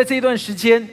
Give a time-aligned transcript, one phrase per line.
[0.00, 0.88] 在这一段时间，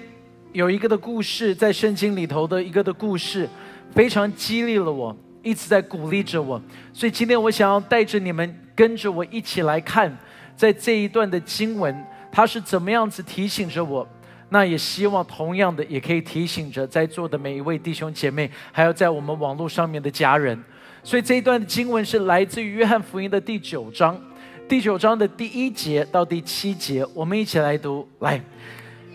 [0.51, 3.47] 有一个的故事，在圣经里头的一个的故事，
[3.93, 6.61] 非常激励了我，一直在鼓励着我。
[6.91, 10.14] 所以今天我想要带着你们跟着我一起来看，
[10.57, 14.05] 在这一段的经文，它是怎么样子提醒着我。
[14.50, 20.61] 那也希望同样的，也可以提醒着在座的每一位弟兄姐妹，还有在我们网络上面的家人。
[21.01, 24.19] 所以这一段的经文是来自于约翰福音的第九章，
[24.68, 28.05] 第九章的第一节到第七节，我们一起来读。
[28.19, 28.43] 来，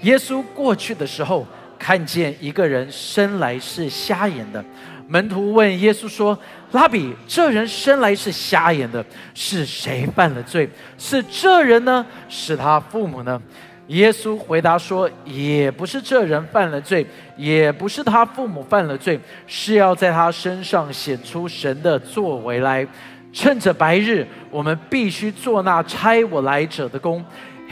[0.02, 1.46] 耶稣过去的时候，
[1.78, 4.64] 看见一个人生来是瞎眼的，
[5.08, 6.38] 门徒问耶稣说
[6.72, 10.68] ：“拉比，这人生来是瞎眼的，是谁犯了罪？
[10.98, 12.04] 是这人呢？
[12.28, 13.40] 是他父母呢？”
[13.88, 17.04] 耶稣回答说：“也不是这人犯了罪，
[17.36, 22.86] 也不是他父母犯了罪，是要在他身上显出神的作为来。
[23.32, 27.20] 趁着白日，我们必须做那差我来者的工；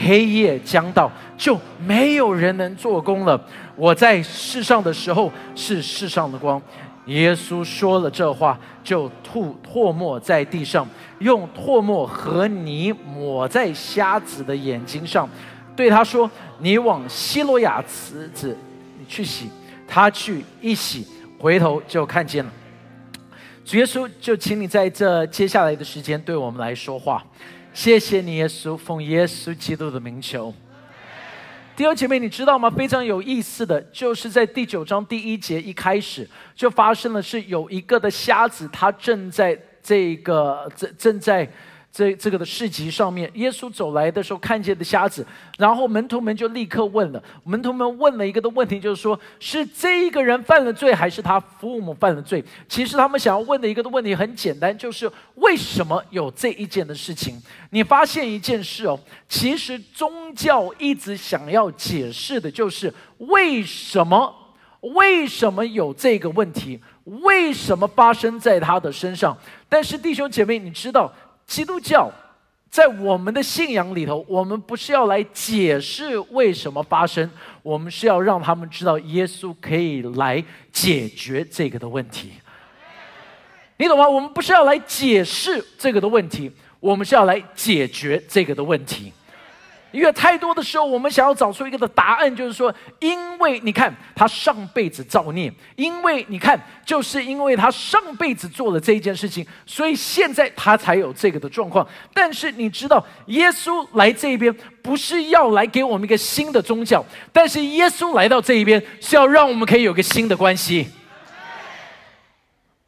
[0.05, 3.41] 黑夜将到，就没有人能做工了。
[3.77, 6.61] 我在世上的时候是世上的光。”
[7.07, 10.87] 耶稣说了这话，就吐唾沫在地上，
[11.19, 15.29] 用唾沫和泥抹在瞎子的眼睛上。
[15.75, 18.57] 对他说：“你往希罗亚池子，
[18.99, 19.49] 你去洗。”
[19.89, 21.05] 他去一洗，
[21.39, 22.53] 回头就看见了。
[23.65, 27.25] 主耶稣，就请你在这接下来的时间对我们来说话。
[27.73, 30.53] 谢谢你，耶稣，奉耶稣基督的名求。
[31.77, 32.69] 第二姐妹，你知道吗？
[32.69, 41.49] 非常有意思的就是在第九章第一节一开始就发生了，是有一个的瞎子，他正在这个正正在。
[41.93, 45.27] 这这个的市集上面，耶稣走来的时候看见的瞎子，
[45.59, 52.45] 然后门徒们就立刻问了，门徒们问了一个的问题，就是说，是这一个人犯了罪，还是他父母犯了罪？
[52.69, 57.35] 其实他们想要问的一个的问题很简单，就是为什么有这一件的事情？
[57.71, 64.33] 你发现一件事哦，其实宗教一直想要解释的就是为什么，
[64.95, 66.81] 为什么有这个问题？
[67.25, 69.37] 为什么发生在他的身上？
[69.69, 71.13] 但是弟兄姐妹，你知道？
[71.51, 72.09] 基督教
[72.71, 77.29] 在我们的信仰里头，我们不是要来解释为什么发生，
[77.61, 82.31] 我们是要让他们知道耶稣可以来解决这个的问题。
[83.79, 84.09] 你懂吗？
[84.09, 89.13] 我们不是要来解释这个的问题，我们是要来解决这个的问题。
[89.93, 101.87] 因为太多的时候，我们想要找出一个的答案，就是说，因为你看他上辈子造孽，因为你看，就是因为他上辈子做了这一件事情，所以现在他才有这个的状况。
[102.15, 110.89] 但是你知道，耶稣来这边不是要来给我们一个新的宗教，但是耶稣来到这一边是要让我们可以有个新的关系。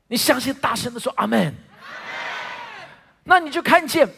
[0.07, 1.55] 你相信，大声的说阿门。
[3.25, 4.09] 那你就看见。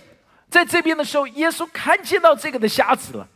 [0.54, 3.26] 在这边的时候，耶稣看见到这个的瞎子了，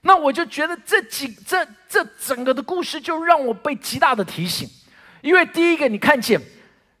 [0.00, 4.68] 那我就觉得这几这这整个的故事就让我被极大的提醒，
[5.20, 6.40] 因为第一个你看见，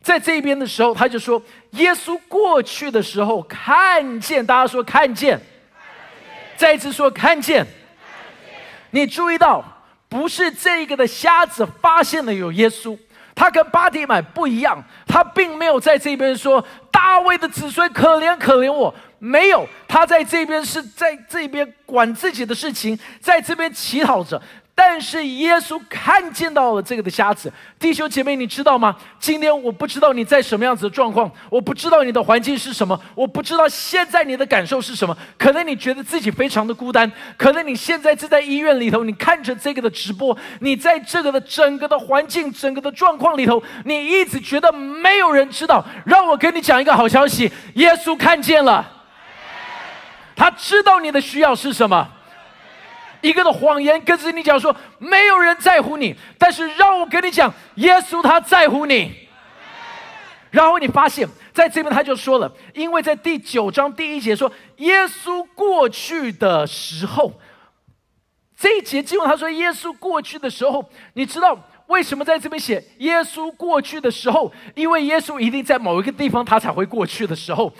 [0.00, 5.40] 在这边的时候，他就说耶稣过去的时候看见，大家说看见，
[6.56, 7.66] 再一次说看见，
[8.92, 9.64] 你注意到
[10.08, 12.96] 不是这个的瞎子发现了有耶稣，
[13.34, 18.94] 他跟巴迪买不一样，他并没有在这边说大卫的子孙可怜可怜我。
[19.24, 24.40] 没有，他在这边是在这边管自己的事情，在这边乞讨着。
[24.74, 28.96] 但是耶稣看见到了这个的瞎子，弟兄姐妹，你知道吗？
[29.20, 35.16] 今天我不知道你在什么样子的状况，我不知道你的环境是什么，我不知道现在你的感受是什么。
[35.38, 45.84] 可能你觉得自己非常的孤单，可能你现在正在医院里头，你看着这个的直播，你在这个的整个的环境、整个的状况里头，你一直觉得没有人知道。
[46.06, 49.01] 让我跟你讲一个好消息，耶稣看见了。
[50.42, 52.04] 他知道你的需要是什么，
[53.20, 59.28] 一个的谎言跟着你讲说没有人在乎你，但是让我跟你讲，耶稣他在乎你。
[60.50, 67.32] 然后你发现在这边他就说了，因为在第九章第一节说耶稣过去的时候，
[68.58, 71.56] 这一节经文他说耶稣过去的时候，你知道
[71.86, 74.52] 为什么在这边写耶稣过去的时候？
[74.74, 77.72] 因为耶稣一定在某一个地方他才会过去的时候。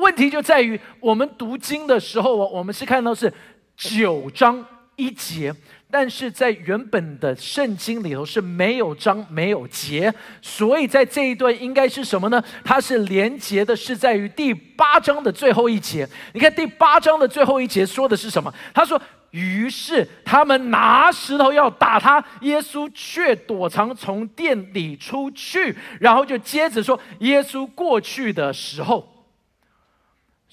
[0.00, 3.32] 问题就在于，我们读经的时候，我们是看到是
[3.76, 4.64] 九章
[4.96, 5.54] 一节，
[5.90, 12.42] 但是在原本的圣经里头是没有章没有节，所以在这一段应该是什么呢？
[12.64, 16.08] 它是连结的，是在于第八章的最后一节。
[16.32, 18.52] 你看第八章的最后一节说的是什么？
[18.72, 19.00] 他说
[19.32, 29.06] ：“于是他们拿石头要打他，耶稣却躲藏从店里出去，然后就接着说，耶稣过去的时候。”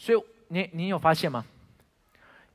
[0.07, 1.45] 所以，你你有发现吗？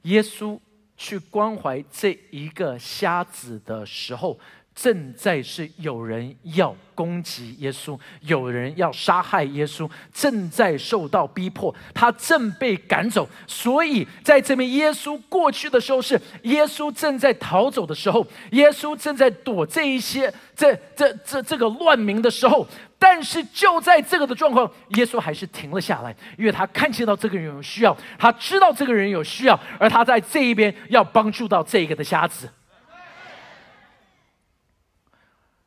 [0.04, 0.58] 耶稣
[0.96, 4.40] 去关怀这一个瞎子的时候。
[4.74, 13.28] 正在是有人要攻击耶稣，有人要杀害耶稣，正在受到逼迫，他正被赶走。
[13.46, 22.66] 所以在这边，耶稣过去的时候是耶稣正在逃走的时候，耶稣正在躲这一些这这这这个乱民的时候。
[22.98, 32.48] 但是就在这个的状况，耶稣还是停了下来，因为他看见到这个人有需要，他知道这个人有需要，而他在这一边要帮助到这个的瞎子。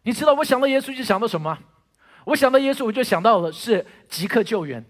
[0.05, 1.57] 你知道我想到耶稣就想到什么？
[2.23, 4.83] 我想到耶稣，我就想到了是即刻救援，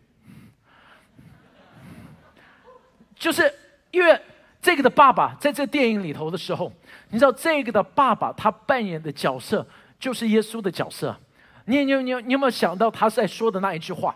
[3.16, 3.52] 就是
[3.92, 4.22] 因为
[4.62, 6.72] 这个的爸爸在这电影里头的时候，
[7.10, 9.68] 你知道这个的爸爸他扮演的角色
[10.00, 11.18] 就是耶稣的角色。
[11.66, 14.16] 你你你你有没有想到他在说的那一句话？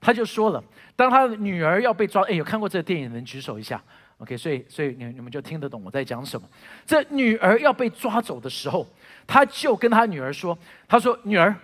[0.00, 0.62] 他就说了，
[0.96, 3.82] 当他的女儿要被抓，哎，有看过这个电影的人举手一下
[4.20, 6.48] ，OK，所以所以你你们就听得懂我在讲什么。
[6.86, 8.86] 这女儿要被抓走的时候。
[9.26, 10.58] 他就跟他女儿说
[10.88, 11.54] ：“他说，女儿，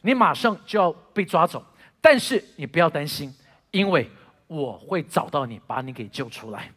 [0.00, 1.62] 你马上就要被抓走，
[2.00, 3.30] 但是你不要担心，
[3.72, 4.08] 因为
[4.46, 6.70] 我会找到你，把你给救出来。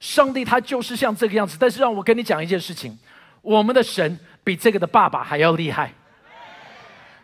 [0.00, 1.56] 上帝他就是像这个样子。
[1.60, 2.98] 但是让我跟你讲一件事情，
[3.40, 5.92] 我们的神比这个的爸爸还要厉害。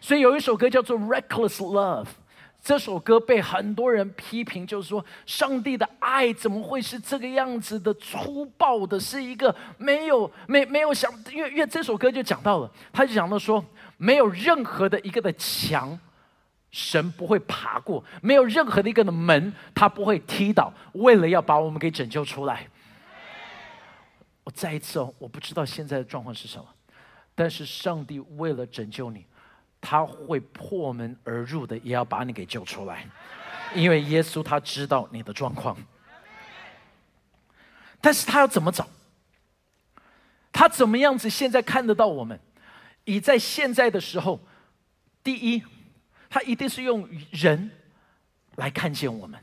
[0.01, 2.05] 所以有一首歌叫做《Reckless Love》。”
[2.63, 9.01] 这首歌被很多人批评，就是说，上帝的爱怎么会是这个样子的粗暴的？
[9.01, 13.65] 是一个没有、没、没有想，因为因为这首歌就讲到了，他就讲到说，
[13.97, 15.99] 没有任何的一个的墙，
[16.71, 22.69] 神不会爬过；没有任何的一个的门，他不会踢倒，为了要把我们给拯救出来。
[24.45, 26.67] 我再一次哦，我不知道现在的状况是什么，
[27.35, 29.25] 但是上帝为了拯救你。
[29.81, 33.07] 他会破门而入的，也要把你给救出来，
[33.75, 35.77] 因为耶稣他知道你的状况。
[38.01, 38.87] 但是他要怎么找？
[40.53, 42.39] 他怎么样子现在看得到我们？
[43.05, 44.41] 以在现在的时候，
[45.23, 45.63] 第一，
[46.29, 47.71] 他一定是用人
[48.57, 49.39] 来看见我们。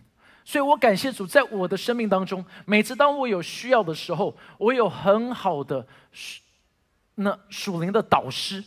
[0.46, 5.86] 所以我感谢主，在我的生命当中，每次当我有需要的时候，我有很好的
[7.16, 8.64] 那属灵的导师。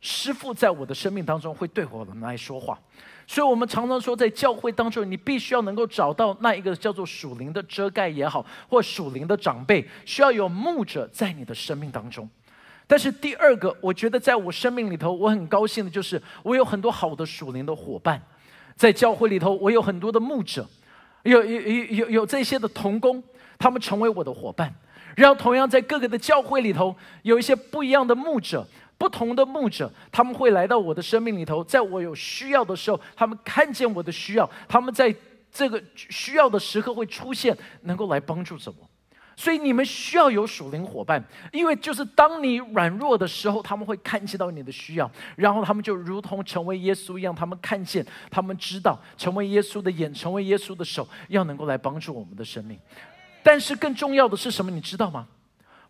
[0.00, 2.78] 师傅在我的生命当中会对我们来说话，
[3.26, 12.28] 所以我们常常说，在教会当中，你必须要能够找到那一个叫做属灵的遮盖也好，或属灵的长辈，需要有牧者在你的生命当中。
[12.86, 18.20] 但是第二个，我觉得在我生命里头，我很高兴的就是我有很多好的属灵的伙伴，
[18.74, 20.66] 在教会里头，我有很多的牧者，
[21.24, 23.22] 有有有有有这些的童工，
[23.58, 24.74] 他们成为我的伙伴。
[25.14, 28.66] 然后同样在各个的教会里头，有一些不一样的牧者。
[29.00, 35.12] 不同的牧者，他们会来到我的生命里头，在我有需要的时候，他们看见我的需要，他们在
[35.50, 38.86] 这个需要的时刻会出现，能够来帮助着我。
[39.36, 52.78] 所以你们需要有属灵伙伴，因为就是当你软弱的时候，他们会看见到你的需要，然后他们就如同成为耶稣一样，他们看见，他们知道，成为耶稣的眼，成为耶稣的手，要能够来帮助我们的生命。
[53.42, 54.70] 但是更重要的是什么？
[54.70, 55.26] 你知道吗？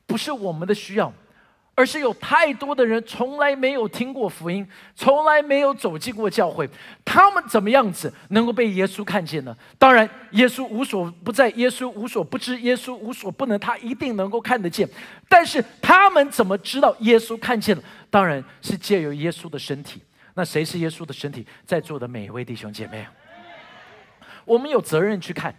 [0.06, 1.12] 不是我们的需要。
[1.80, 6.68] 而是有太多的人从来没有听过福音，从来没有走进过教会，
[7.06, 9.56] 他们怎么样子能够被耶稣看见呢？
[9.78, 14.86] 当然，耶稣无所不在，耶稣无所不知，耶稣无所不能，他一定能够看得见。
[15.26, 17.82] 但是他们怎么知道耶稣看见了？
[18.10, 20.02] 当然是借由耶稣的身体。
[20.34, 21.46] 那谁是耶稣的身体？
[21.64, 23.06] 在座的每一位弟兄姐妹，
[24.44, 25.54] 我们有责任去看，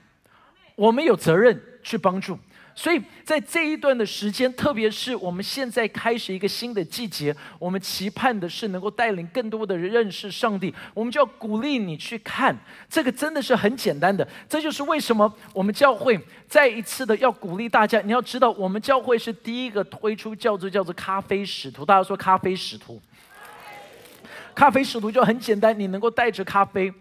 [0.75, 2.37] 我们有责任去帮助。
[2.81, 10.73] 所以在这一段的时间，特别是我们现在开始一个新的季节，我们期盼的是能够带领更多的人认识上帝。
[10.95, 12.57] 我们就要鼓励你去看，
[12.89, 14.27] 这个真的是很简单的。
[14.49, 18.01] 这就是为什么我们教会再一次的要鼓励大家。
[18.01, 21.85] 你要知道，我们教会是第一个推出叫做叫做咖啡使徒。
[21.85, 22.99] 大家说咖啡使徒，
[24.55, 26.91] 咖啡使徒就很简单，你能够带着咖啡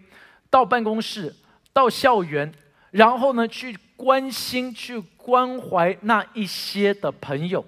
[0.51, 1.35] 到办公室、
[1.73, 2.53] 到校园，
[2.91, 5.03] 然后呢去关心去。
[5.31, 7.65] 关怀那一些的朋友，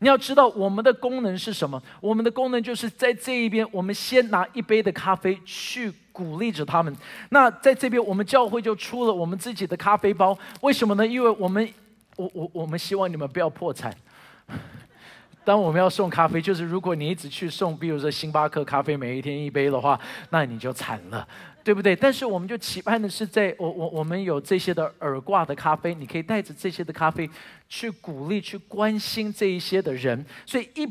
[0.00, 1.80] 你要知道我们的功能是什么？
[2.00, 6.92] 我们的功能就是在这一边，我们先拿一杯的咖啡去鼓励着他们。
[7.30, 10.36] 那在这边，我们教会就出了我们自己的咖啡包。
[10.60, 11.06] 为什么呢？
[11.06, 11.72] 因为我们，
[12.16, 13.94] 我我我们希望你们不要破产。
[15.44, 21.28] 当我们要送咖啡，就是如果你一直去送，比如说星巴克咖啡，每一天一杯的话，那你就惨了。
[21.64, 21.96] 对不对？
[21.96, 27.28] 但是我们就期盼的是，在我我我们有这些的耳挂的咖啡，你可以带着这些的咖啡
[27.70, 30.22] 去鼓励、去关心这一些的人。
[30.44, 30.86] 所以一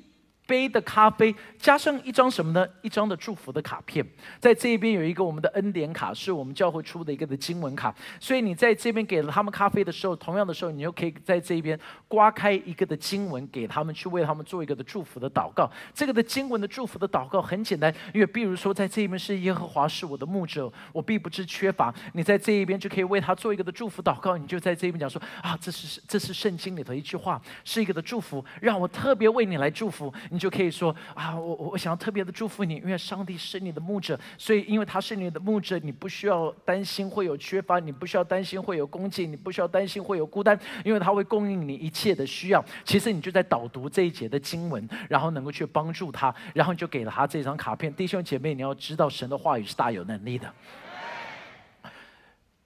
[0.46, 2.68] 杯的咖啡，加上一张什么呢？
[2.82, 4.06] 一张的祝福的卡片，
[4.40, 7.94] 在这一边有一个我们的恩典卡，是我们教会出的一个的经文卡。
[8.20, 15.70] 所以你在这边给了他们咖啡的时候，同样的时候，你又可以在这边刮开一个的经文给他们，去为他们做一个的祝福的祷告。
[15.94, 21.94] 这个的经文的祝福的祷告很简单，因为比如说在这一边是耶和华是我的牧者，我必不知缺乏。
[22.14, 30.14] 你在这一边就可以为他做一个的祝福祷告，你就在这边讲说啊，这是这是圣经里头一句话，是一个的祝福，让我特别为你来祝福。
[30.34, 42.66] 你就可以说啊，我我想要特别的祝福你，因为上帝是你的牧者，所以因为他是你的牧者，你不需要担心会有缺乏，你不需要担心会有攻击，你不需要担心会有孤单，因为他会供应你一切的需要。
[42.84, 47.94] 其实你就在导读这一节的经文，然后能够去帮助他，然后你就给了他这张卡片。
[47.94, 50.52] 弟兄姐妹，你要知道神的话语是大有能力的。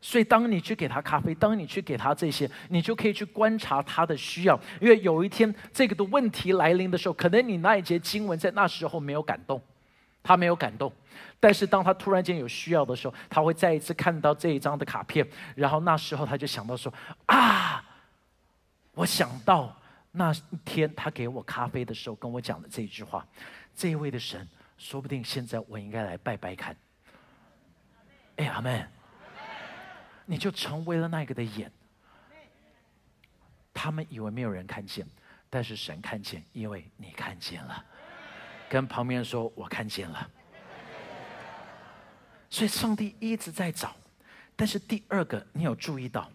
[0.10, 4.58] 所以，当你去给他咖啡，当你去给他这些，你就可以去观察他的需要。
[4.80, 9.62] 因为有一天这个的问题来临的时候，可能你那一节经文在那时候没有感动，
[10.24, 10.90] 他没有感动。
[11.42, 16.94] 但是当他突然间有需要的时候，他会再一次看到这一张的卡片，然后那时候他就想到说
[17.28, 17.84] ：“啊，
[18.94, 19.76] 我想到
[20.14, 20.32] 那
[20.64, 23.28] 天他给我咖啡的时候跟我讲的这一句话，
[23.76, 24.48] 这一位的神，
[24.78, 26.74] 说不定现在我应该来拜拜看。”
[28.38, 28.97] 哎，阿门。
[30.30, 31.72] 你就成为了那个的眼，
[33.74, 35.08] 他们以为没有人看见，
[35.50, 37.84] 但是神看见，因为你看见了。
[38.70, 40.30] 跟旁边说：“我看见了。”
[42.52, 43.96] 所以上帝一直在找，
[44.56, 46.30] 但是第二个，你有注意到？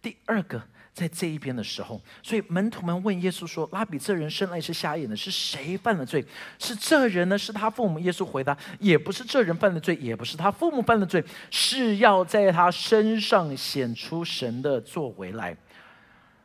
[0.00, 0.66] 第二个。
[0.94, 6.24] 在这一边的时候，所以门徒们问耶稣说：“拉比，这人生来是瞎眼的，是谁犯了罪？
[6.56, 7.36] 是这人呢？
[7.36, 15.56] 是他父母？”耶稣回答：“也不是这人犯了罪，也不是他父母犯了罪，是要在他身上显出神的作为来。”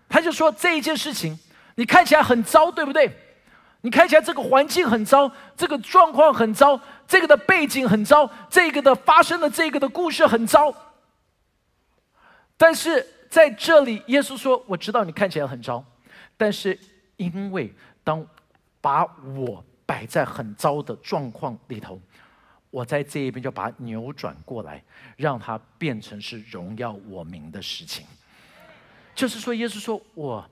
[0.09, 1.37] 他就说：“这一件事情，
[1.75, 3.07] 你看起来很糟，对不对？
[3.81, 10.73] 你看起来这个环境很糟，这个状况很糟，这个的背景很糟，这个的发生的这个的故事很糟，
[12.57, 15.85] 但是。”在这里，耶稣说：“我知道你看起来很糟，
[16.35, 16.77] 但是
[17.15, 17.71] 因为
[18.03, 18.25] 当
[18.81, 22.01] 把我摆在很糟的状况里头，
[22.71, 24.83] 我在这一边就把它扭转过来，
[25.15, 28.03] 让它变成是荣耀我名的事情。
[29.13, 30.49] 就是说，耶稣说我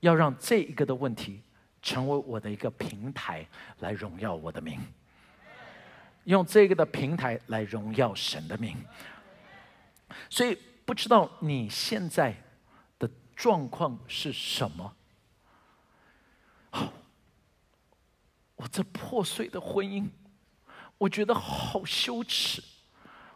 [0.00, 1.40] 要让这一个的问题
[1.80, 3.46] 成为我的一个平台，
[3.78, 4.80] 来荣耀我的名，
[6.24, 8.76] 用这个的平台来荣耀神的名。
[10.28, 12.34] 所以。”不知道你现在
[12.98, 14.94] 的状况是什么？
[18.54, 20.08] 我这破碎的婚姻，
[20.96, 22.62] 我觉得好羞耻，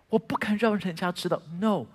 [0.09, 1.43] 我不敢让人家知道。
[1.61, 1.87] No，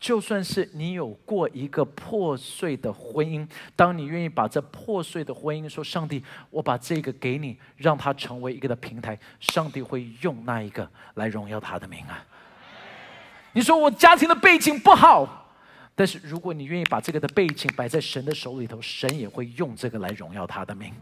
[0.00, 12.26] 就算是你有过一个破碎的婚姻，当你愿意把这破碎的婚姻说：“上帝，我把这个给你，让它成为一个的平台。”上帝会用那一个来荣耀他的名啊！
[13.56, 15.48] 你说我家庭的背景不好，
[15.94, 20.92] 但是如果你愿意把这个的背景摆在神的手里头，神也会用这个来荣耀他的名。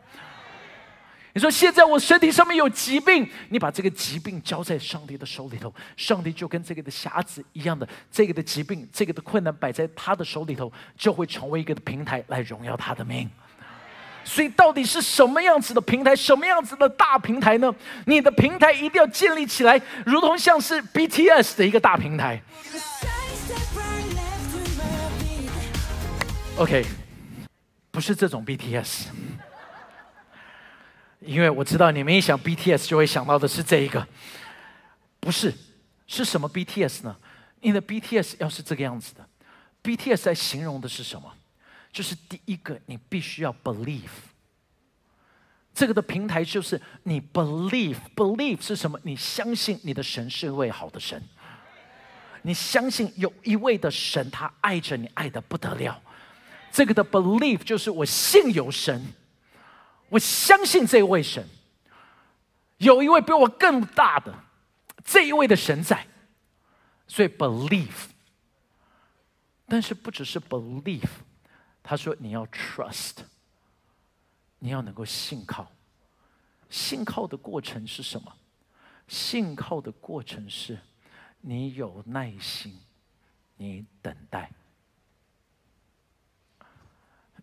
[1.33, 13.29] 你说现在我身体上面有疾病，你把这个疾病交在上帝的手里头，上帝就跟这个的匣子一样的，这个的疾病，这个的困难摆在他的手里头，就会成为一个平台来荣耀他的名。
[14.25, 17.73] 所以，到底是什么样子的平台，什么样子的大平台呢？
[18.07, 22.43] 你的平台一定要建立起来，如同像是 BTS 的一个大平台。
[26.57, 26.85] OK，
[27.91, 29.07] 不是这种 BTS，
[31.21, 34.07] 因为我知道你们一想 BTS 就会想到的是这一个，
[35.21, 35.53] 不是，
[36.07, 37.17] 是什么 BTS 呢？
[37.61, 39.27] 你的 BTS 要是这个样子的
[39.83, 41.33] ，BTS 在形容的是什么？
[41.95, 44.11] 就是第一个，你必须要 believe。
[45.73, 48.99] 这个的平台就是你 believe，believe 是什么？
[49.05, 51.23] 你相信你的神是一位好的神，
[52.43, 56.03] 你相信有一位的神，他爱着你，爱的不得了。
[56.73, 59.01] 这个的 believe 就是我信有神，
[60.09, 61.47] 我相信这位神，
[62.79, 64.35] 有一位比我更大的
[65.05, 66.05] 这一位的神在，
[67.07, 68.09] 所以 believe。
[69.69, 71.09] 但是不只是 believe。
[71.87, 73.19] 他说：“你要 trust，
[74.59, 75.71] 你要能够信靠。
[76.71, 78.35] 信靠的过程是什么？
[79.07, 80.81] 信靠的过程是，
[81.43, 82.81] 你有耐心，
[83.59, 84.51] 你等待，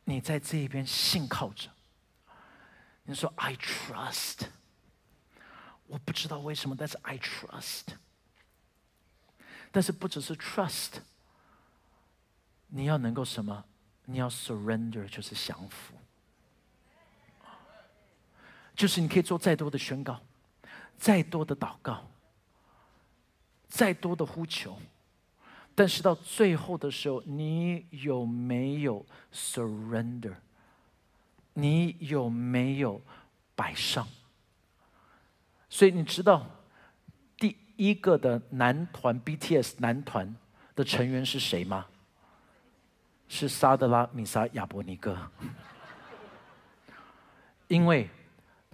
[0.03, 1.69] 你在这一边信靠着。
[3.03, 4.47] 你说 ‘I trust’，
[5.85, 7.89] 我不知道为什么，但是 ‘I trust’。
[9.71, 10.93] 但是不只是 trust，
[12.67, 13.65] 你要能够什么？”
[14.05, 15.95] 你要 surrender，就是降服。
[18.75, 20.19] 就是你可以做再多的宣告，
[20.97, 22.09] 再多的祷告，
[23.67, 24.79] 再多的呼求，
[25.75, 30.35] 但是到最后的时候，你有没有 surrender？
[31.53, 33.01] 你有没有
[33.55, 34.07] 摆上？
[35.69, 36.45] 所以你知道
[37.37, 40.35] 第一个的男团 BTS 男团
[40.75, 41.85] 的成员是谁吗？
[43.33, 45.17] 是沙德拉米沙亚伯尼哥，
[47.69, 48.09] 因为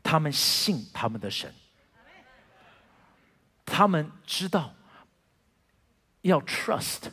[0.01, 1.53] 他们信他们的神，
[3.63, 4.73] 他们知道
[6.21, 7.11] 要 trust，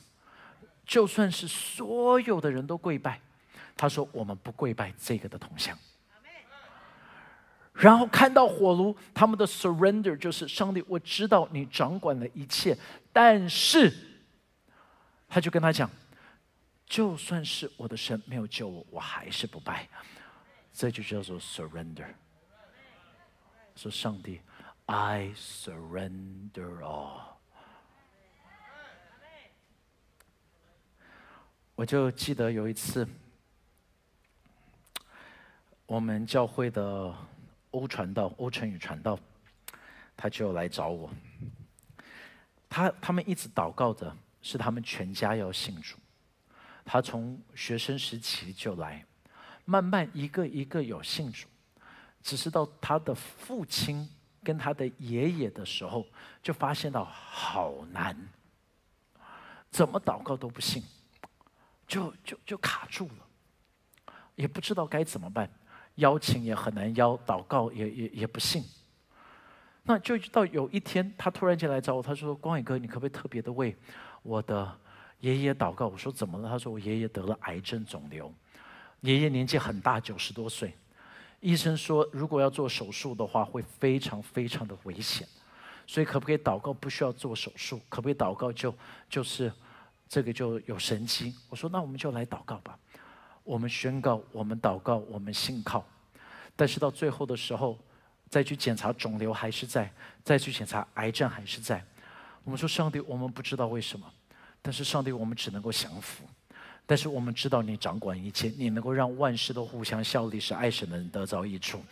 [0.86, 3.20] 就算是所有的人都跪拜，
[3.76, 5.78] 他说我们不跪拜这个的铜像。
[7.74, 12.74] 然后看到火炉，他们的 surrender 就是上帝，我知道你掌管了一切，
[13.12, 13.92] 但是
[15.28, 15.90] 他就跟他讲。
[16.94, 19.88] 就算是我的神没有救我，我还是不拜。
[20.72, 22.06] 这就叫做 surrender。
[23.74, 24.40] 说上帝
[24.86, 27.20] ，I surrender all。
[31.74, 33.04] 我就记得有一次，
[35.86, 37.12] 我们教会的
[37.72, 39.18] 欧传道、欧成宇传道，
[40.16, 41.10] 他就来找我。
[42.68, 45.96] 他他们一直祷告的是他们全家要信主。
[46.84, 49.04] 他从学生时期就来，
[49.64, 51.48] 慢慢一个一个有信主，
[52.22, 54.06] 只是到他的父亲
[54.42, 56.06] 跟他的爷爷的时候，
[56.42, 58.14] 就发现到好难，
[59.70, 60.82] 怎么祷告都不信，
[61.86, 65.48] 就就就卡住了，也不知道该怎么办，
[65.94, 68.62] 邀请也很难邀，祷告也也也不信，
[69.84, 73.74] 那就到有一天，他突然间来找我，他说：“光宇哥，你可不可以特别的为
[74.22, 74.78] 我的？”
[75.24, 76.50] 爷爷祷告，我说怎么了？
[76.50, 78.30] 他说我爷爷得了癌症肿瘤，
[79.00, 80.74] 爷爷年纪很大，九十多岁，
[81.40, 85.26] 医生说如果要做手术的话会非常非常的危险，
[85.86, 87.80] 所以可不可以祷告不需要做手术？
[87.88, 88.74] 可不可以祷告就
[89.08, 89.50] 就是
[90.06, 91.34] 这个就有神机？
[91.48, 92.78] 我说那我们就来祷告吧，
[93.44, 95.82] 我们宣告，我们祷告，我们信靠，
[96.54, 97.78] 但是到最后的时候
[98.28, 99.90] 再去检查肿瘤还是在，
[100.22, 101.82] 再去检查癌症还是在，
[102.44, 104.06] 我们说上帝，我们不知道为什么。
[104.66, 106.24] 但是上帝，我们只能够降服。
[106.86, 111.84] 但是我们知道你掌管一切，你能够让万事都互相效力，使爱神的人得着益处。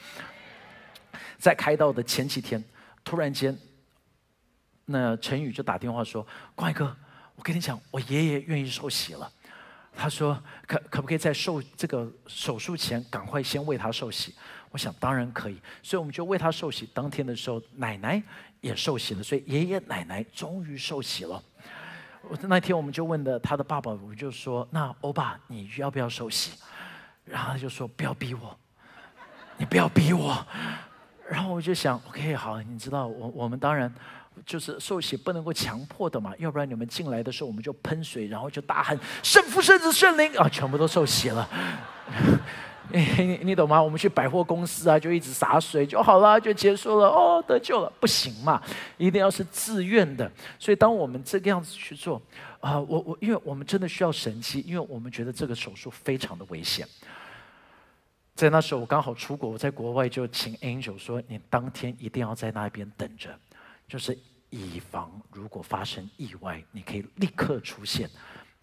[1.39, 2.65] 在开道的前几天，
[3.05, 3.55] 突然间，
[4.87, 6.97] 那陈宇就打电话说：“关哥，
[7.35, 9.31] 我跟你讲，我爷爷愿意受洗了。
[9.95, 14.35] 他说，可可不可以在受这个手术前，赶快先为他受洗？
[14.71, 16.89] 我想当然可以，所以我们就为他受洗。
[16.95, 18.23] 当天的时候，奶奶
[18.63, 21.43] 也受洗了，所以爷爷奶奶终于受洗了。”
[22.29, 26.59] 我那天我们就问的他的爸爸，我就说：“那欧巴，你要不要受洗？”
[27.25, 28.57] 然后他就说：“不要逼我，
[29.57, 30.47] 你不要逼我。”
[31.29, 33.93] 然后我就想：“OK，好，你知道我我们当然
[34.47, 41.49] 就是受洗不能够强迫的嘛，要不然你们进来的时候我们就喷水，然后就大喊圣父、圣子、圣灵啊，全部都受洗了。”
[42.91, 43.83] 你 你懂吗？
[43.83, 48.61] 我们去百货公司啊，就一直洒水就好了，就结束了哦，得救了，不行嘛，
[48.99, 50.31] 一定要是自愿的。
[50.59, 52.21] 所以当我们这个样子去做
[52.61, 56.87] 啊，我我因为我们真的需要神迹，因为我们觉得这个手术非常的危险。
[58.35, 63.29] 在那时候我刚好出国，我在国外就请 Angel 说，你当天一定要在那边等着，
[63.87, 64.19] 就是
[64.51, 68.09] 以防如果发生意外，你可以立刻出现。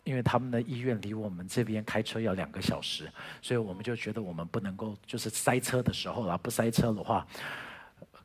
[0.04, 3.10] 因为他们的医院离我们这边开车要两个小时，
[3.42, 7.26] 所以我们就觉得我们不能够，就是塞车的时候啊，不塞车的话。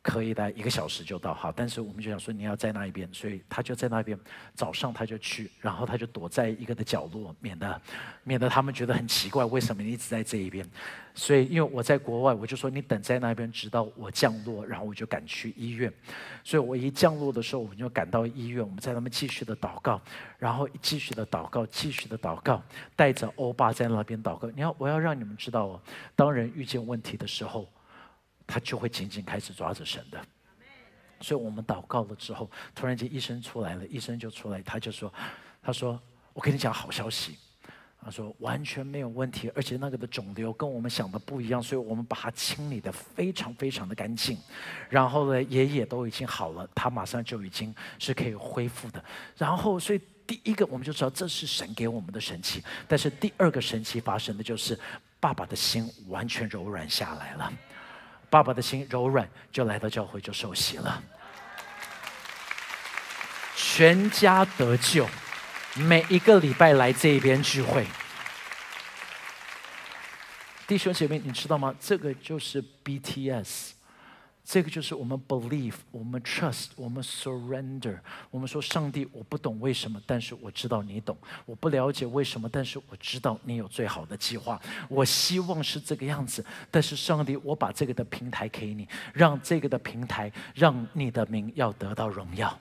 [0.05, 1.33] 可以的，一个小时就到。
[1.33, 4.15] 好，但是我们就想说你要在那一边，所以他就在那边。
[4.53, 7.81] 早上他就去，然后他就躲在一个的角落，免得
[8.23, 10.63] 免得他们觉得很奇怪，为什么你一直在这一边？
[11.15, 15.91] 所以因为我在国外，我就说你等在那边，直到我降落，然后我就赶去医院。
[16.43, 19.99] 所以我一降落的时候，我们就赶到医院，我们在那边继续的祷告，
[20.37, 22.61] 然后继续的祷告，继续的祷告，
[22.95, 24.47] 带着欧巴在那边祷告。
[24.51, 25.81] 你要，我要让你们知道哦，
[26.15, 27.67] 当人遇见问题的时候。
[28.47, 30.23] 他就会紧紧开始抓着神的，
[31.19, 35.11] 所以我们祷告了之后，突然间医生出来了，医生就出来，他就说
[35.63, 35.99] ：“他说
[36.33, 37.37] 我跟你讲好消息，
[38.03, 44.37] 他说完全没有问题，而且那个的肿瘤跟我们想的不一样，所以我们把它清理的非常非常的干净，
[44.89, 49.03] 然后呢，爷爷都已经好了，他马上就已经是可以恢复的。
[49.37, 54.79] 然后，所以第一个我们就知道这是神给我们的神奇，但是第二个神奇发生的就是
[55.19, 57.51] 爸爸的心完全柔软下来了。”
[58.35, 61.01] 爸爸的心柔软，就来到教会就受洗了，
[63.55, 65.07] 全家得救，
[65.75, 67.87] 每一个礼拜来这边聚会。
[70.67, 71.73] 弟兄姐妹，你知道吗？
[71.79, 73.69] 这个就是 BTS，
[74.45, 77.99] 这个就是我们 believe，我们 trust，我们 surrender。
[78.29, 81.15] 我们说，上帝，我不懂为什么，但是我知道你懂；
[81.47, 84.61] 我不了解为什么，但是我知道你有最好的计划。
[84.87, 92.55] 我希望是这个样子，但是上帝，我把这个的平台给你，让这个的平台，让你的名要得到荣耀。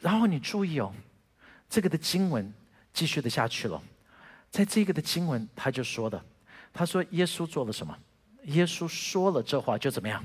[0.00, 0.92] 然后你注意哦，
[1.70, 2.52] 这个的经文
[2.92, 3.82] 继续的下去了，
[4.50, 6.22] 在这个的经文他就说的，
[6.74, 7.96] 他说耶稣做了什么？
[8.46, 10.24] 耶稣说了这话就怎么样？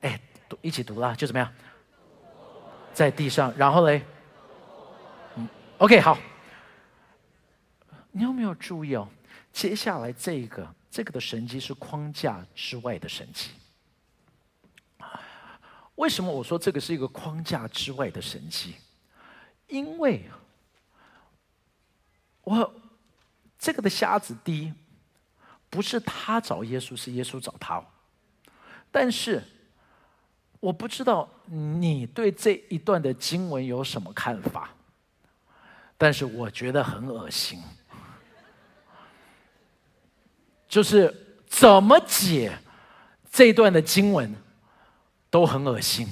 [0.00, 1.52] 哎，读一起读了就怎么样？
[2.94, 4.02] 在地上，然后嘞，
[5.36, 6.18] 嗯，OK，好。
[8.10, 9.08] 你有没有注意哦？
[9.52, 13.50] 接下来这个这个的神迹是框架之外的神迹。
[15.94, 18.74] 为什么我说这个是一个框架之外的神迹？
[19.66, 20.24] 因为，
[22.42, 22.74] 我
[23.58, 24.72] 这个的瞎子第一。
[25.70, 27.82] 不是他找耶稣，是耶稣找他。
[28.90, 29.42] 但是
[30.60, 34.70] 我不知道你对这一段的经文有什么看法。
[36.00, 37.60] 但是我觉得很恶心，
[40.68, 42.56] 就是怎么解
[43.32, 44.32] 这一段的经文
[45.28, 46.06] 都很恶心。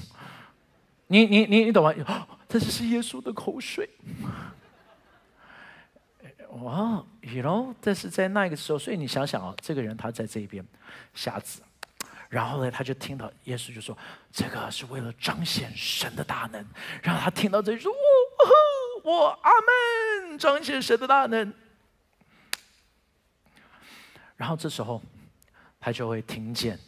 [1.07, 2.27] 你你你你懂吗？
[2.49, 3.89] 这只是耶稣的口水。
[6.63, 10.65] 哇，you know，这是在那个时候，所以你想想啊，这个人他在这边，
[11.13, 11.61] 瞎子，
[12.31, 13.97] 然后呢，他就听到耶稣就说
[14.33, 16.67] ：“这个是为了彰显神的大能。”
[17.03, 17.93] 然后他听到这里说
[19.05, 19.51] ：“我我阿
[20.31, 21.53] 门，彰显神的大能。”
[24.37, 25.03] 然后这时候
[25.79, 26.79] 他就会听见，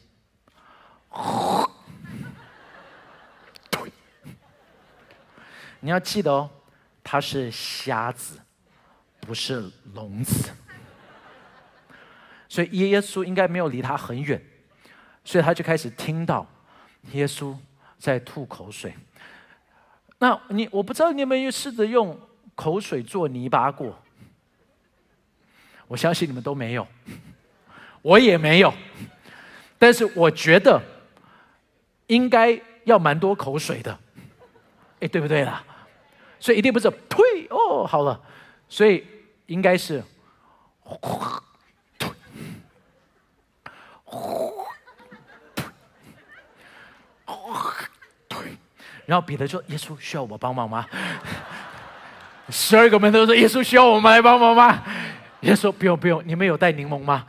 [5.80, 6.50] 你要记得哦，
[7.04, 8.40] 他是瞎子。
[9.28, 10.50] 不是聋子，
[12.48, 14.42] 所以耶稣应该没有离他很远，
[15.22, 16.46] 所以他就开始听到
[17.12, 17.54] 耶稣
[17.98, 18.94] 在吐口水。
[20.18, 22.18] 那你我不知道你有没有试着用
[22.54, 24.02] 口水做泥巴过？
[25.88, 26.88] 我相信你们都没有，
[28.00, 28.72] 我也没有，
[29.78, 30.80] 但是我觉得
[32.06, 33.98] 应该要蛮多口水的，
[35.00, 35.62] 哎，对不对啦？
[36.40, 37.18] 所以一定不是呸
[37.50, 38.18] 哦，好了，
[38.70, 39.04] 所以。
[39.48, 40.04] 应该是，
[49.06, 50.86] 然后彼得说：“耶稣需要我帮忙吗？”
[52.50, 54.84] 十二个门徒说：“耶稣需要我们来帮忙吗？”
[55.40, 57.26] 耶稣说：“不用不用，你们有带柠檬吗？”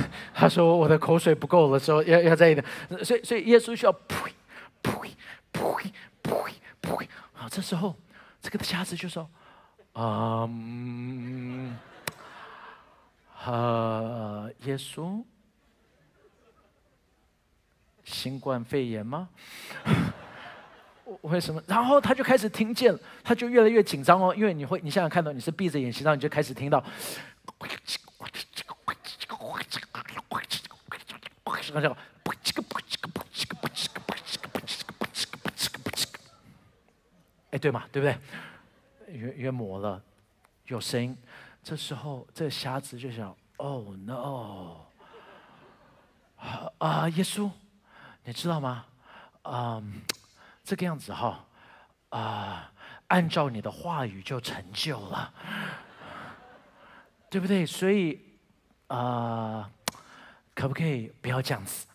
[0.34, 2.62] 他说：“我的口水不够了，说要要再一点。”
[3.02, 4.16] 所以所以耶稣需要呸
[4.82, 4.92] 呸
[5.52, 5.62] 呸
[6.22, 6.32] 呸
[6.82, 7.48] 呸好！
[7.48, 7.96] 这时候
[8.42, 9.26] 这个瞎子就说。
[9.98, 11.74] 嗯，
[13.46, 15.24] 呃，耶稣，
[18.04, 19.30] 新冠肺炎吗？
[21.22, 21.62] 为什么？
[21.66, 26.84] 然后他就开始听见，他就越来越紧张哦，因为你会，你现在看到你是闭着眼睛，然后你就开始听到，
[37.50, 38.14] 哎，对嘛，对不对？
[39.08, 40.02] 约约磨了，
[40.66, 41.16] 有声音。
[41.62, 44.86] 这时候，这瞎子就想：“Oh no！
[46.78, 47.50] 啊，耶稣，
[48.24, 48.84] 你知道吗？
[49.42, 49.82] 啊，
[50.62, 51.44] 这个样子哈，
[52.10, 52.72] 啊，
[53.08, 55.34] 按照你的话语就成就了，
[57.28, 57.66] 对不对？
[57.66, 58.20] 所以，
[58.86, 59.70] 啊，
[60.54, 61.86] 可不可以不要这样子？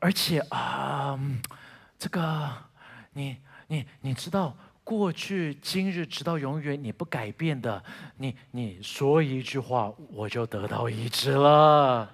[0.00, 1.18] 而且啊，
[1.98, 2.50] 这个，
[3.12, 7.82] 你你你知道？”过去、今日，直到永远，你不改变的，
[8.18, 12.08] 你你说一句话，我就得到医治了。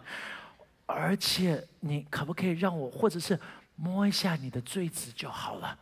[0.86, 3.38] 而且，你可不可以让我，或者是
[3.74, 5.76] 摸一下你的坠子就好了，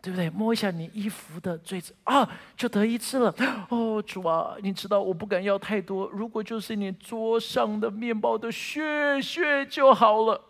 [0.00, 0.30] 对不对？
[0.30, 3.34] 摸一下你衣服的坠子啊，就得医治了。
[3.70, 10.40] 哦，主啊，你知道我不敢要太多，如果就是你桌上的面包的屑屑就好了。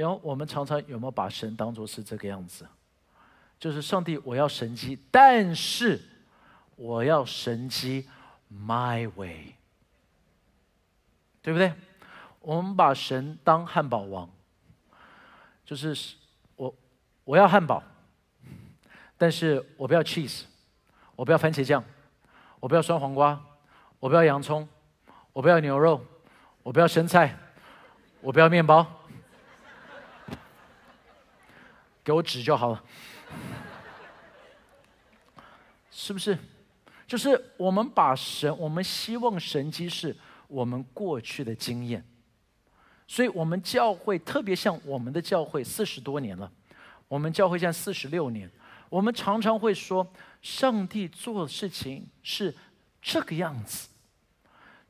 [0.00, 2.66] 然后我们常常有没有把神当作是这个样子？
[3.58, 6.00] 就是上帝，我要神机，但是
[6.76, 8.08] 我要神机
[8.50, 9.54] my way，
[11.42, 11.74] 对不对？
[12.40, 14.30] 我们把神当汉堡王，
[15.66, 15.94] 就是
[16.56, 16.74] 我
[17.24, 17.82] 我要汉堡，
[19.18, 20.44] 但是我不要 cheese，
[21.14, 21.84] 我不要番茄酱，
[22.58, 23.38] 我不要酸黄瓜，
[23.98, 24.66] 我不要洋葱，
[25.34, 26.02] 我不要牛肉，
[26.62, 27.36] 我不要生菜，
[28.22, 28.99] 我不要面包。
[32.10, 32.84] 给我纸就好了，
[35.92, 36.36] 是不是？
[37.06, 40.16] 就是我们把神，我们希望神机是
[40.48, 42.04] 我们过去的经验，
[43.06, 46.50] 所以我们教会特别像我们的教会四十多年了，
[47.06, 48.50] 我们教会现在四十六年，
[48.88, 50.04] 我们常常会说，
[50.42, 52.52] 上帝做事情是
[53.00, 53.88] 这个样子，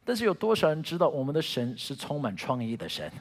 [0.07, 3.13] 但是有多少人知道我们的神是充满创意的神？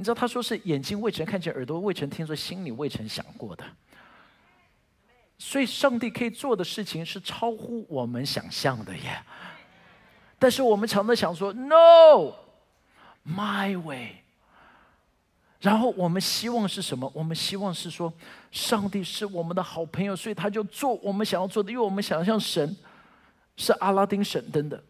[0.00, 3.64] 你知道他说是眼睛未曾看见，耳朵未曾听说，心里未曾想过的。
[5.38, 9.20] 所以，上帝可以做的事情是超乎我们想象的耶。
[10.38, 12.32] 但是我们常常想说 “No，my
[13.82, 14.22] way”，
[15.60, 17.10] 然后我们希望是什么？
[17.12, 18.12] 我们希望是说，
[18.52, 22.76] 上帝是我们的好朋友，所以他就做我们想要做的，因为我们想象神
[23.56, 24.80] 是阿拉丁神灯的。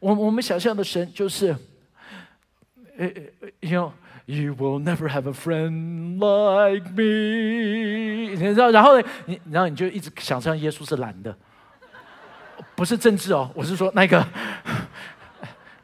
[0.00, 1.54] 我我们想象的神就是。
[2.98, 3.08] 呃
[3.60, 3.92] ，you
[4.26, 8.34] you will never have a friend like me。
[8.34, 11.32] 你知道，然后呢，你然后你就一直想象耶稣是蓝的，
[12.74, 14.26] 不是政治哦，我是说那个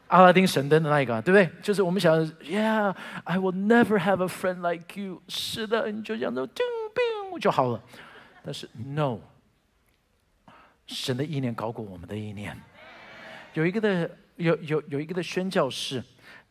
[0.07, 1.49] 阿拉丁神灯的那一个，对不对？
[1.63, 5.21] 就是我们想，Yeah，I will never have a friend like you。
[5.29, 6.65] 是的，你就这样子，叮
[7.31, 7.81] 叮就好了。
[8.43, 9.19] 但是 No，
[10.85, 12.61] 神的意念高过我们的意念。
[13.53, 16.03] 有一个的有有有一个的宣教士。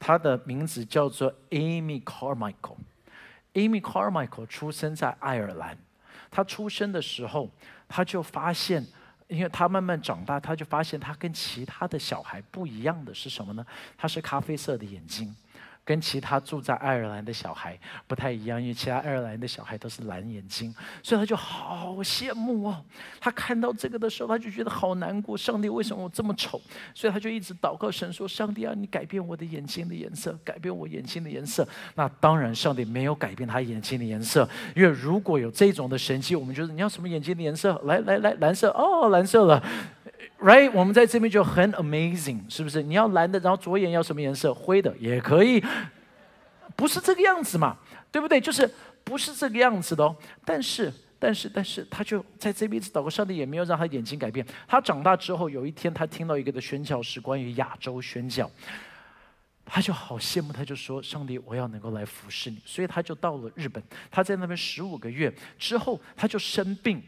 [0.07, 2.77] 他的名字叫做 Amy Carmichael。
[3.55, 5.79] Amy Carmichael 出生在爱尔兰。
[6.31, 7.49] 他出生的时候，
[7.89, 8.85] 他就发现，
[9.29, 13.65] 因为他慢慢长大，他就发现他跟其他的小孩不一样的是什么呢？
[13.97, 15.35] 他是咖啡色的眼睛。
[15.85, 22.83] 跟其他住在爱尔兰的小孩不太一样，因为其他爱尔兰的小孩都是蓝眼睛，所以他就好羡慕哦。
[23.21, 25.37] 他看到这个的时候，他就觉得好难过。
[25.37, 26.61] 上帝为什么我这么丑？
[26.95, 37.79] 所以他就一直祷告神说：“上帝啊，你改变我的眼睛的颜色，改变我眼睛的颜色。”那当然，上帝没有改变他眼睛的颜色，因为如果有这种的神迹，我们觉得你要什么眼睛的颜色？
[37.85, 39.63] 来来来，蓝色哦，蓝色了。
[40.45, 42.83] Right，我们在这边就很 amazing，是不是？
[42.83, 44.53] 你要蓝的，然后左眼要什么颜色？
[44.53, 45.65] 灰的也可以，
[46.77, 47.79] 不是这个样子嘛，
[48.13, 48.39] 对不对？
[48.39, 48.71] 就是
[49.03, 50.15] 不是这个样子的哦。
[50.45, 54.47] 但是，但是，但是，他就在这边祷告，上帝也没有让他眼睛改变。
[54.69, 58.51] 他长大之后，有一天他听到一个的宣教是关于亚洲宣教，
[59.65, 67.03] 他就好羡慕，他就说：“上帝，我要能够来服侍你。”所以他就到了日本，他在那边十五个月之后，他就生病。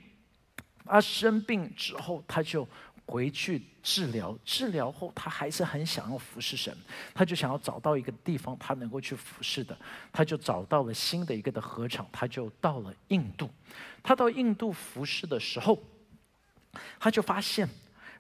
[0.89, 2.67] 他生病之后，他就。
[3.07, 6.77] 回去治疗，治疗后他还是很想要服侍神，
[7.15, 9.79] 他就想要找到一个地方他能够去服侍的，
[10.13, 13.49] 他就找到了新的一个的合场，他就到了印度。
[14.03, 15.79] 他到印度服侍的时候，
[16.99, 17.69] 他就发现，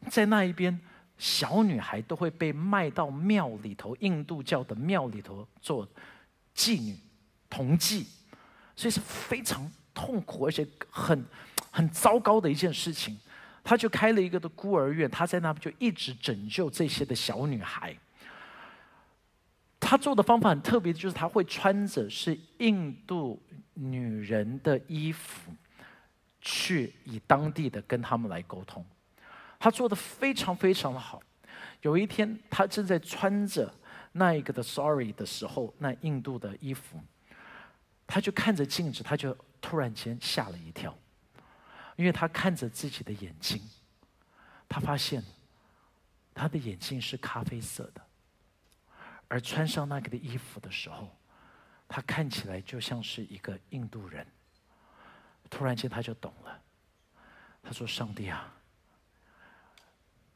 [0.08, 0.80] 在那一边
[1.18, 5.88] 小女孩都会被卖到庙里头，印度教的庙里头做
[6.54, 6.96] 妓女、
[7.50, 8.04] 童妓，
[8.76, 11.24] 所以是非常痛苦而且很
[11.72, 13.18] 很糟糕的一件事情。
[13.66, 17.92] 他就开了一个的孤儿院，他在那边就一直拯救这些的小女孩。
[19.80, 23.42] 他做的方法很特别，就是他会穿着是印度
[23.74, 25.50] 女人的衣服，
[26.40, 28.86] 去以当地的跟他们来沟通。
[29.58, 31.20] 他做的非常非常的好。
[31.82, 33.68] 有一天，他正在穿着
[34.12, 37.00] 那一个的 sorry 的时候，那印度的衣服，
[38.06, 40.96] 他就看着镜子，他就突然间吓了一跳。
[41.96, 43.60] 因为他看着自己的眼睛，
[44.68, 45.24] 他发现
[46.34, 48.06] 他的眼睛是咖啡色的，
[49.28, 51.10] 而穿上那个的衣服的时候，
[51.88, 54.26] 他看起来就像是一个印度人。
[55.48, 56.62] 突然间他就懂了，
[57.62, 58.52] 他说：“上帝啊，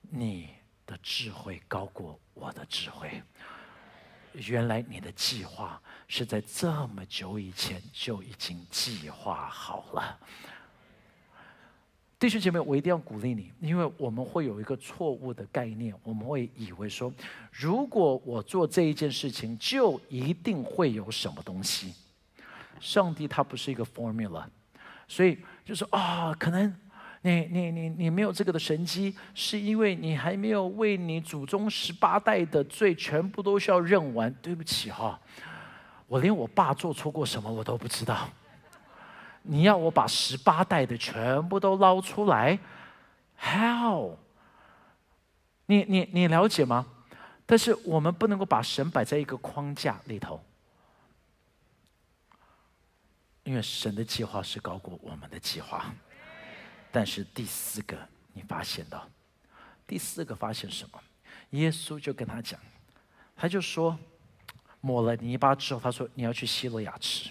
[0.00, 0.54] 你
[0.86, 3.22] 的智慧高过我的智慧。
[4.32, 10.18] 原来你的计划是在这么久以前就已经计划好了。”
[12.20, 17.10] 弟兄姐妹，我一定要鼓励你，因为我们会有一个错误的概念，我们会以为说，
[17.50, 21.94] 如果我做这一件事情，就一定会有什么东西。
[22.78, 24.44] 上帝他不是一个 formula，
[25.08, 26.70] 所以就说啊，可能
[27.22, 34.30] 你你你你没有这个的神机，是因为你还没有为你祖宗十八代的罪全部都需要认完。
[34.42, 35.18] 对不起哈，
[36.06, 38.28] 我连我爸做错过什么我都不知道。
[39.42, 42.58] 你要我把十八代的全部都捞出来
[43.38, 44.16] ？How？
[45.66, 46.86] 你你你了解吗？
[47.46, 50.40] 但是我们不能够把神摆在一个框架里头，
[53.44, 55.92] 因为神的计划是高过我们的计划。
[56.92, 57.96] 但是第四个，
[58.34, 59.08] 你发现到
[59.86, 61.00] 第四个发现什么？
[61.50, 62.60] 耶稣就跟他讲，
[63.34, 63.98] 他就说
[64.80, 67.30] 抹了泥巴之后，他说你要去希罗亚池，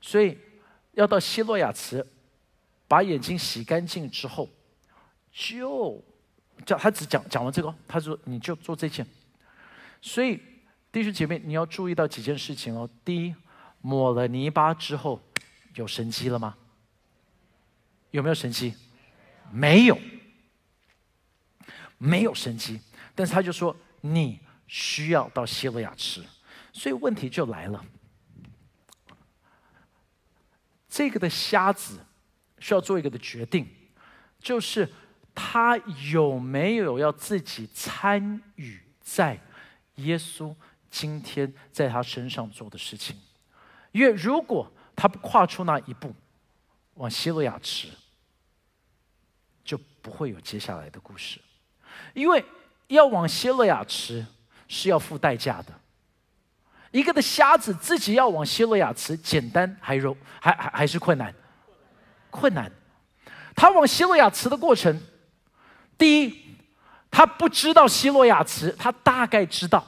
[0.00, 0.38] 所以。
[0.92, 2.06] 要到希洛亚池，
[2.86, 4.48] 把眼睛洗干净之后，
[5.32, 6.02] 就
[6.64, 9.06] 叫他只讲讲完这个，他说你就做这件。
[10.00, 10.40] 所以
[10.90, 12.88] 弟兄姐妹，你要注意到几件事情哦。
[13.04, 13.34] 第一，
[13.80, 15.20] 抹了泥巴之后
[15.74, 16.56] 有神迹了吗？
[18.10, 18.74] 有没有神迹？
[19.50, 19.98] 没有，
[21.96, 22.78] 没有神迹。
[23.14, 26.22] 但是他就说你需要到希洛亚吃，
[26.72, 27.82] 所以问题就来了。
[30.92, 32.04] 这个的瞎子
[32.58, 33.66] 需要做一个的决定，
[34.38, 34.86] 就是
[35.34, 35.74] 他
[36.12, 39.40] 有没有要自己参与在
[39.94, 40.54] 耶稣
[40.90, 43.16] 今天在他身上做的事情。
[43.92, 46.14] 因为如果他不跨出那一步，
[46.92, 47.88] 往希罗亚池，
[49.64, 51.40] 就不会有接下来的故事。
[52.12, 52.44] 因为
[52.88, 54.26] 要往希罗亚池
[54.68, 55.80] 是要付代价的。
[56.92, 61.34] 一个的瞎子自己要往希罗亚池，简单还容还还还是困难？
[62.30, 62.70] 困难。
[63.56, 65.00] 他往希罗亚池的过程，
[65.98, 66.56] 第一，
[67.10, 69.84] 他不知道希罗亚池，他大概知道，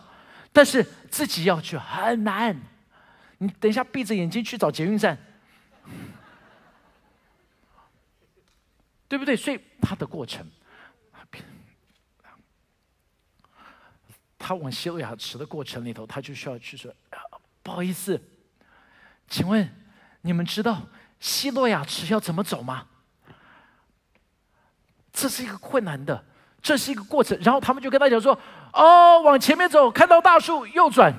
[0.53, 2.59] 但是自己要去很难。
[3.39, 5.17] 你等一下闭着眼睛去找捷运站，
[9.09, 9.37] 对不对？
[9.37, 10.47] 所以他的过程。
[14.47, 16.95] 他往希罗亚池的过程里头，他就需要去说
[17.65, 18.21] ：“不好意思，
[19.27, 19.67] 请问
[20.21, 20.83] 你们知道
[21.19, 22.87] 希罗亚池要怎么走吗？”
[25.11, 26.23] 这是一个困难的，
[26.61, 27.39] 这是一个过程。
[27.41, 28.39] 然后他们就跟他讲说
[28.75, 31.15] ：“哦，往前面走，看到大树右转。”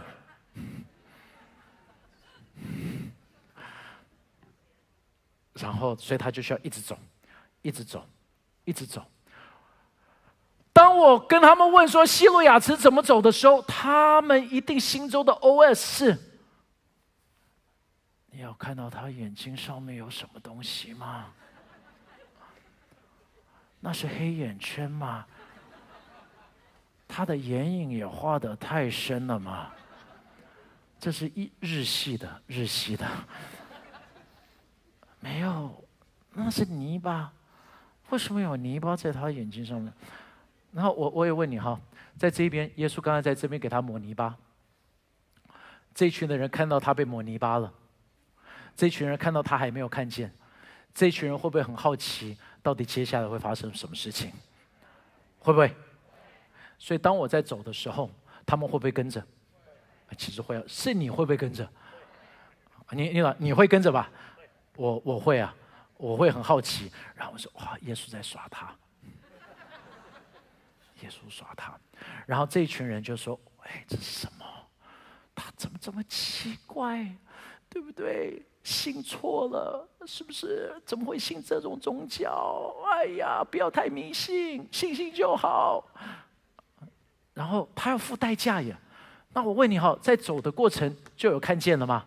[5.54, 6.96] 然后，所以他就需要一直走，
[7.64, 8.08] 一直走，
[8.66, 9.04] 一直走。
[10.76, 16.18] 当我跟他们问说希路亚池怎么走的时候，他们一定心中的 OS 是：
[18.30, 21.28] 你要看到他眼睛上面有什么东西吗？
[23.80, 25.26] 那是黑眼圈吗？
[27.08, 29.72] 他的眼影也画的太深了吗？
[31.00, 33.08] 这是一日系的，日系的，
[35.22, 35.86] 没有，
[36.34, 37.32] 那是泥巴，
[38.10, 39.94] 为什么有泥巴在他眼睛上面？
[40.76, 41.80] 然后我我也问你哈，
[42.18, 44.36] 在这边，耶稣刚才在这边给他抹泥巴，
[45.94, 47.74] 这群的人看到他被抹泥巴了，
[48.76, 50.30] 这群人看到他还没有看见，
[50.94, 54.34] 这群人会不会很好奇，到底接下来会发生什么事情？
[55.40, 55.74] 会不会？
[56.78, 58.12] 所以当我在走的时候，
[58.46, 59.26] 他们会不会跟着？
[60.18, 61.66] 其实会，是你会不会跟着？
[62.92, 64.12] 你你老你会跟着吧？
[64.76, 65.56] 我我会啊，
[65.96, 68.76] 我会很好奇，然后我说哇，耶稣在耍他。
[71.06, 71.78] 耶稣耍他，
[72.26, 74.46] 然后这一群人就说：“哎，这是什么？
[75.36, 77.08] 他怎么这么奇怪？
[77.70, 78.42] 对不对？
[78.64, 80.74] 信错了，是不是？
[80.84, 82.76] 怎么会信这种宗教？
[82.88, 85.86] 哎呀，不要太迷信，信信就好。
[87.36, 88.76] 然后他要付代价呀。
[89.34, 92.04] 那我问你哈，在走的过程就有看见了吗？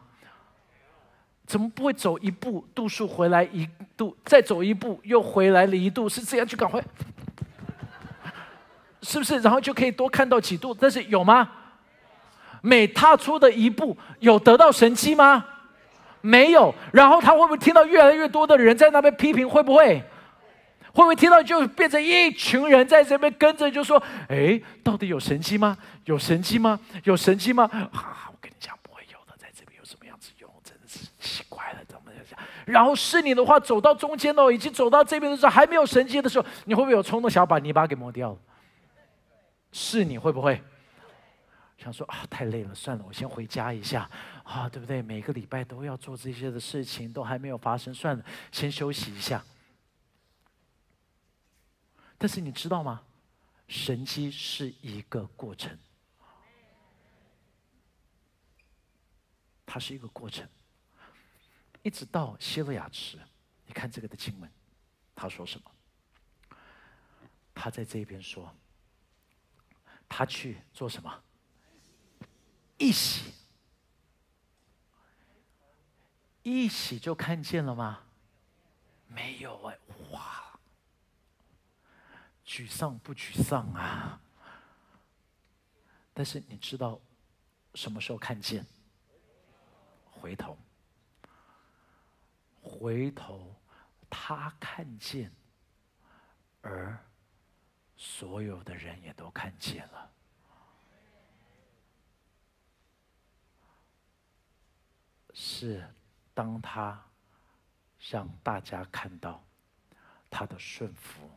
[1.47, 6.09] 怎么不会走一步度数回来一度，再走一步又回来了一度？
[6.09, 6.83] 是这样，就赶快。”
[9.03, 9.39] 是不是？
[9.39, 10.75] 然后就可以多看到几度？
[10.75, 11.49] 但是有吗？
[12.61, 15.45] 每踏出的一步，有得到神迹吗？
[16.21, 16.75] 没有。
[16.93, 19.49] 然后他会不会听到越来越多的人在那边批评？
[19.49, 20.03] 会不会？
[20.93, 25.79] 会不会听到就变成一群人在这边跟着，就说：“哎，到底有神迹吗？
[26.07, 26.81] 有神迹吗？
[27.05, 27.89] 有神迹吗？”啊，
[28.33, 30.51] 我跟你讲，不会有的，在这边有什么样子用？
[30.65, 32.41] 真的是奇怪了，怎么样？
[32.67, 38.37] 然后是你的话，走到中间哦，已经走到这边的时候，还没有神迹的时候，你会不会有冲动想要把泥巴给抹掉？
[39.79, 40.61] 是你会不会
[41.79, 42.27] 想说啊？
[42.29, 44.11] 太累了，算了，我先回家一下
[44.43, 45.01] 啊，对不对？
[45.01, 49.45] 每个礼拜都要做这些的事情，都还没有发生，算了，先休息一下。
[52.19, 53.05] 但是你知道吗？
[53.69, 55.79] 神机是一个过程，
[59.65, 60.45] 它是一个过程，
[61.83, 63.17] 一直到希罗亚池。
[63.65, 64.51] 你看这个的经文，
[65.15, 66.57] 他说什么？
[67.55, 68.53] 他在这边说。
[70.09, 71.23] 他去做什么？
[72.79, 73.33] 一洗，
[76.43, 78.01] 一洗就看见了吗？
[79.09, 79.79] 没有哎，
[80.11, 80.59] 哇！
[82.45, 84.21] 沮丧不沮丧啊？
[86.15, 87.01] 但是你知道
[87.75, 88.65] 什么时候看见？
[90.11, 90.59] 回头，
[92.61, 93.55] 回头，
[94.09, 95.33] 他看见，
[96.63, 96.99] 而。
[97.99, 100.11] 所有的人也都看见了，
[105.35, 105.85] 是
[106.33, 107.05] 当他
[108.09, 109.45] 让大家看到
[110.31, 111.29] 他的顺服，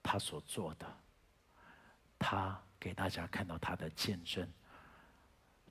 [0.00, 0.86] 他所做的，
[2.16, 4.48] 他给大家看到他的见证。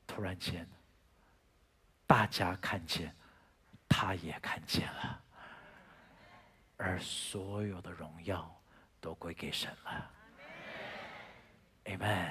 [0.05, 0.67] 突然间，
[2.05, 3.15] 大家看见，
[3.87, 5.23] 他也看见了，
[6.81, 8.49] 而所有的荣耀
[9.01, 10.09] 都归给神了。
[11.83, 12.29] Amen。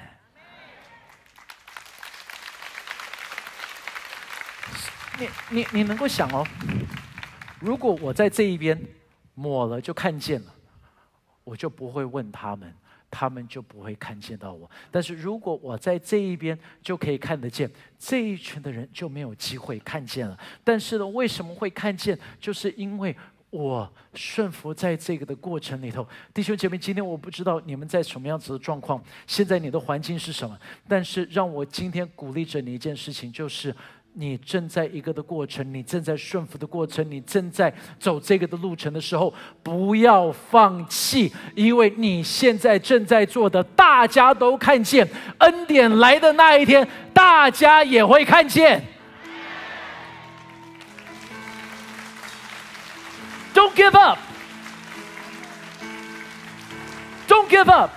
[5.19, 6.43] 你你你能够想哦，
[7.59, 8.75] 如果我在这一边
[9.35, 10.55] 抹了就看见了，
[11.43, 12.75] 我就不会问他们。
[13.11, 14.69] 他们就不会看见到我。
[14.91, 20.39] 但是如果我在这一边就可以看得见，这一群的人就没有机会看见了。
[20.63, 22.17] 但是呢，为什么会看见？
[22.39, 23.17] 就是因为
[23.49, 26.07] 我顺服在这个的过程里头。
[26.33, 30.57] 弟兄姐妹，今天我不知道你们在什么样子的状况，现在你的环境是什么？
[30.87, 33.75] 但是让我今天鼓励着你一件事情，就是。
[34.13, 39.31] 你正在一个的过程，你正在顺服的过程，你正在走这个的路程的时候，
[39.61, 48.83] 不要放弃，因为你现在正在做的，大家都看见，恩典来的那一天，大家也会看见。
[53.59, 54.17] Don't give up.
[57.27, 57.91] Don't give up.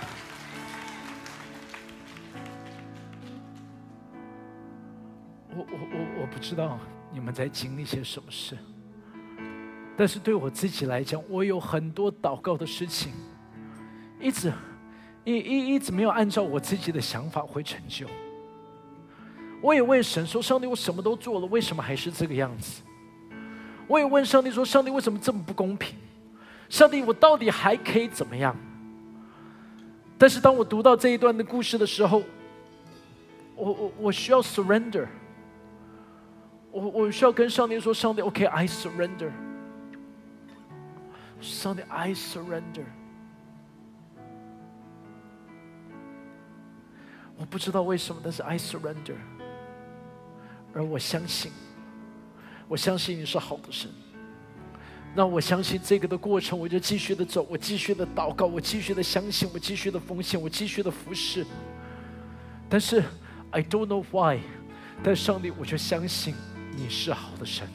[5.54, 6.80] 我我我我不知道
[7.12, 8.58] 你们在经历些什么事，
[9.96, 13.12] 但是对我自己来讲，我有很多祷告的事情，
[14.20, 14.52] 一直
[15.22, 18.08] 一一一直没有按照我自己的想法会成就。
[19.62, 22.82] 我也问神说：“上帝，我什么都做了，为什么还是这个样子？”
[23.86, 25.96] 我也问上帝说：“上帝，为什么这么不公平？
[26.68, 28.56] 上帝，我到底还可以怎么样？”
[30.16, 32.22] 但是当我读到这一段的故事的时候，
[33.56, 35.06] 我我我需要 surrender。
[36.70, 39.30] 我我需要跟上帝说：“上帝，OK，I surrender。
[41.40, 42.84] 上帝，I surrender。
[47.36, 49.16] 我不知道为什么，但是 I surrender。
[50.72, 51.52] 而我相信，
[52.68, 53.90] 我相信你是好的神。
[55.14, 61.44] 那我相信这个的过程，我就继续的走，我继续的祷告，我继续的相信，我继续的奉献，我继续的服侍。
[62.68, 63.02] 但是
[63.50, 64.40] I don't know why，
[65.02, 66.34] 但上帝，我却相信。”
[66.74, 67.68] 你是好的神，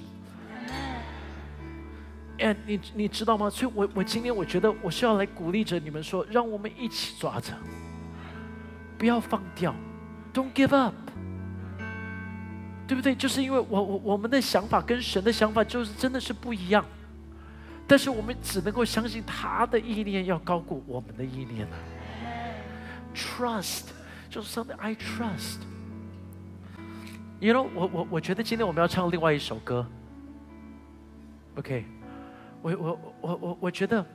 [2.39, 3.47] 哎，你你知道吗？
[3.47, 7.53] 所以，我我今天我觉得我是要来鼓励着你们说，让我们一起抓着，
[8.97, 9.75] 不要放掉
[10.33, 10.95] ，Don't give up，
[12.87, 13.13] 对不对？
[13.13, 16.85] 就是因为我我我们的想法跟神的想法就是真的是不一样，
[17.85, 21.77] 但是我们只能够相信他的意念要高过我们的意念了。
[23.13, 23.87] Trust，
[24.29, 25.59] 就是 something I trust。
[27.39, 29.85] You know，我我我觉得今天我们要唱另外一首歌。
[31.55, 31.85] OK，
[32.61, 34.05] 我我我我我觉得，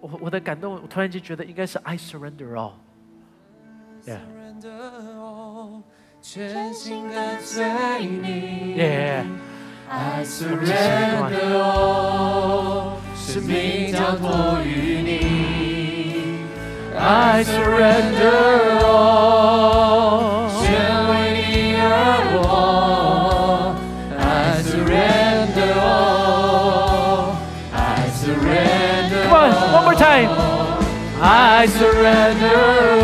[0.00, 2.72] 我我的感动，我突然间觉得应该是 I surrender all。
[4.06, 4.20] Yeah。
[6.26, 7.62] 全心跟随
[8.00, 8.76] 你。
[8.78, 9.26] Yeah。
[9.90, 16.38] I surrender all，生命交托于你。
[16.98, 19.34] I surrender all。
[29.96, 30.30] time.
[31.20, 33.03] I surrender all.